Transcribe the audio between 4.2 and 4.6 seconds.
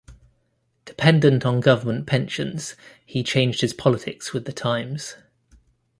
with the